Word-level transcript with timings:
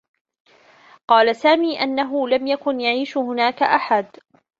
قال 1.07 1.35
سامي 1.35 1.79
أنّه 1.79 2.27
لم 2.27 2.47
يكن 2.47 2.81
يعيش 2.81 3.17
هناك 3.17 3.63
أحد. 3.63 4.05